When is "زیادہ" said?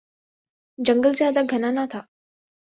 1.19-1.41